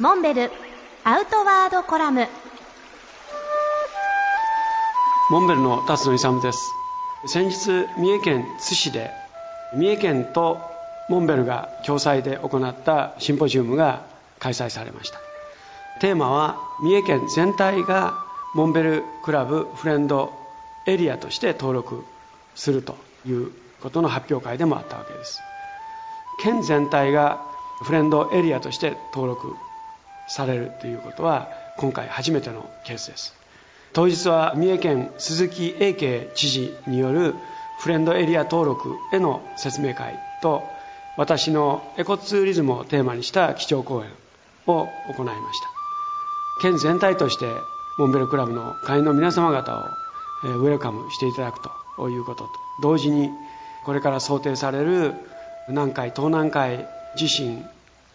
[0.00, 0.50] モンベル
[1.04, 2.26] アウトワードコラム。
[5.30, 6.72] モンベルの辰野勇です。
[7.26, 9.12] 先日三重県津市で
[9.72, 10.58] 三重県と
[11.08, 14.04] モンベルが共催で行ったシンポジウムが
[14.40, 15.20] 開催されました。
[16.00, 18.14] テーマは三重県全体が
[18.52, 20.32] モンベルクラブフレンド
[20.88, 22.04] エリアとして登録
[22.56, 25.38] するということの発表会でもあったわけです。
[26.40, 27.40] 県全体が
[27.84, 29.54] フレンドエリアとして登録
[30.28, 33.34] されるということは今回初めてのケースです。
[33.92, 37.34] 当日は三重県鈴木英慶知事による
[37.80, 40.62] フレンドエリア登録への説明会と
[41.16, 44.10] 私のエコツーリズムをテーマにした基調講演
[44.66, 45.68] を行いました。
[46.62, 47.46] 県全体として
[47.98, 49.82] モンベルクラブの会員の皆様方を
[50.44, 51.60] ウェルカムしていただく
[51.96, 52.50] ということと
[52.82, 53.30] 同時に
[53.84, 55.14] これから想定される
[55.68, 56.86] 南海東南海
[57.16, 57.64] 地震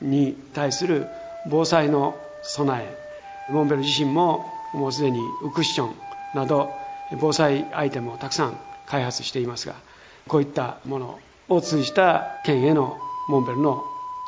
[0.02, 1.08] に対する
[1.48, 5.96] 防災の備えモンベル自身ももうすでにウクッション
[6.36, 6.72] など
[7.20, 9.76] 防災アイテムをたくさん開発していますが
[10.28, 12.98] こういったものを通じた県への
[13.30, 13.84] モンベルの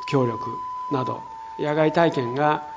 [0.09, 0.43] 協力
[0.91, 1.21] など
[1.59, 2.67] 野外体験が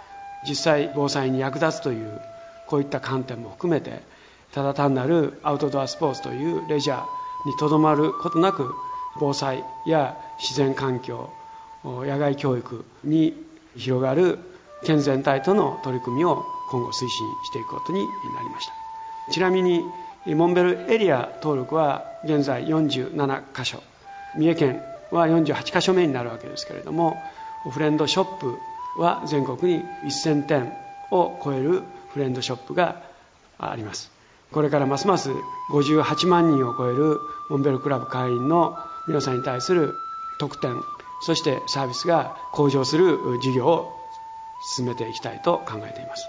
[0.46, 2.20] 実際防災に役立つという
[2.66, 4.02] こういった観点も含めて
[4.52, 7.04] ただ単なるアウトドアスポーツというレジャー
[7.46, 8.74] にとどまることなく
[9.19, 11.30] 防災や自然環境
[11.84, 13.34] 野外教育に
[13.77, 14.39] 広がる
[14.84, 18.06] 県全体との取り組みを今後推進していくことにな
[18.42, 18.72] りました。
[19.33, 19.84] ちなみに
[20.27, 23.83] モンベルエリア登録は現在47カ所。
[24.36, 27.16] 三重県は48カ所目になるわけですけれども
[27.70, 28.58] フレンドショップ
[28.98, 30.72] は全国に1000店
[31.11, 33.03] を超えるフレンドショップが
[33.59, 34.11] あります。
[34.53, 35.31] これからますます
[35.72, 37.19] 58万人を超える
[37.50, 38.78] モンベルクラブ会員の
[39.09, 39.94] 皆さんに対する
[40.38, 40.81] 特典
[41.25, 43.98] そしてサービスが向上する事業を
[44.61, 46.28] 進めていきたいと考えています。